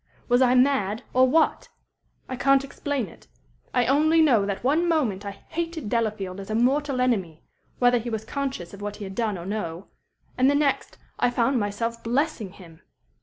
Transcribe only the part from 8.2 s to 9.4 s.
conscious of what he had done